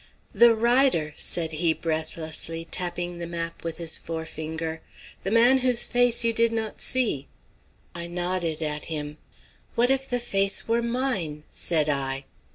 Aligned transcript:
"The 0.33 0.55
rider!" 0.55 1.13
said 1.15 1.51
he 1.51 1.73
breathlessly, 1.75 2.67
tapping 2.71 3.19
the 3.19 3.27
map 3.27 3.63
with 3.63 3.77
his 3.77 3.99
forefinger, 3.99 4.81
"the 5.21 5.29
man 5.29 5.59
whose 5.59 5.85
face 5.85 6.23
you 6.23 6.33
did 6.33 6.51
not 6.51 6.81
see!" 6.81 7.27
I 7.93 8.07
nodded 8.07 8.63
at 8.63 8.85
him. 8.85 9.19
"What 9.75 9.91
if 9.91 10.09
the 10.09 10.19
face 10.19 10.67
were 10.67 10.81
mine?" 10.81 11.43
said 11.51 11.87
I. 11.87 12.25